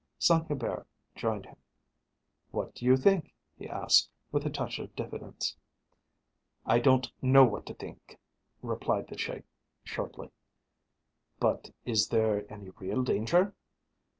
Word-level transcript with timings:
Saint 0.17 0.47
Hubert 0.47 0.87
joined 1.13 1.45
him. 1.45 1.57
"What 2.49 2.73
do 2.73 2.85
you 2.85 2.97
think?" 2.97 3.35
he 3.55 3.69
asked, 3.69 4.09
with 4.31 4.47
a 4.47 4.49
touch 4.49 4.79
of 4.79 4.95
diffidence. 4.95 5.55
"I 6.65 6.79
don't 6.79 7.11
know 7.21 7.45
what 7.45 7.67
to 7.67 7.75
think," 7.75 8.17
replied 8.63 9.09
the 9.09 9.17
Sheik 9.19 9.43
shortly. 9.83 10.31
"But 11.39 11.69
is 11.85 12.07
there 12.07 12.51
any 12.51 12.71
real 12.71 13.03
danger?" 13.03 13.53